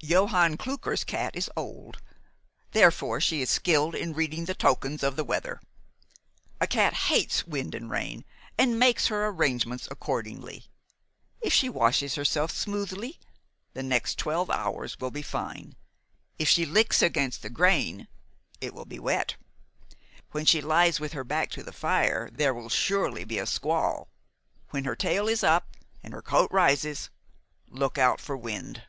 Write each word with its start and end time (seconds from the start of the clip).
Johann 0.00 0.56
Klucker's 0.56 1.02
cat 1.02 1.34
is 1.34 1.50
old. 1.56 2.00
Therefore 2.70 3.20
she 3.20 3.42
is 3.42 3.50
skilled 3.50 3.96
in 3.96 4.14
reading 4.14 4.44
the 4.44 4.54
tokens 4.54 5.02
of 5.02 5.16
the 5.16 5.24
weather. 5.24 5.60
A 6.60 6.68
cat 6.68 6.94
hates 6.94 7.46
wind 7.48 7.74
and 7.74 7.90
rain, 7.90 8.24
and 8.56 8.78
makes 8.78 9.08
her 9.08 9.26
arrangements 9.26 9.88
accordingly. 9.90 10.66
If 11.42 11.52
she 11.52 11.68
washes 11.68 12.14
herself 12.14 12.52
smoothly, 12.52 13.18
the 13.74 13.82
next 13.82 14.18
twelve 14.18 14.50
hours 14.50 14.98
will 15.00 15.10
be 15.10 15.20
fine. 15.20 15.74
If 16.38 16.48
she 16.48 16.64
licks 16.64 17.02
against 17.02 17.42
the 17.42 17.50
grain, 17.50 18.06
it 18.60 18.72
will 18.72 18.86
be 18.86 19.00
wet. 19.00 19.34
When 20.30 20.46
she 20.46 20.60
lies 20.62 21.00
with 21.00 21.12
her 21.12 21.24
back 21.24 21.50
to 21.50 21.64
the 21.64 21.72
fire, 21.72 22.30
there 22.32 22.54
will 22.54 22.70
surely 22.70 23.24
be 23.24 23.40
a 23.40 23.46
squall. 23.46 24.08
When 24.70 24.84
her 24.84 24.96
tail 24.96 25.28
is 25.28 25.42
up 25.42 25.76
and 26.04 26.14
her 26.14 26.22
coat 26.22 26.50
rises, 26.52 27.10
look 27.66 27.98
out 27.98 28.20
for 28.20 28.36
wind." 28.36 28.84